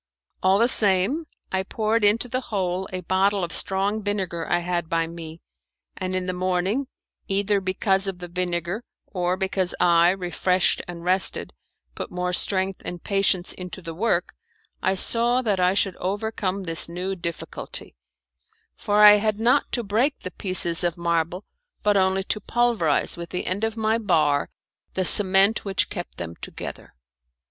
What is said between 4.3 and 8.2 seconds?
I had by me, and in the morning, either because of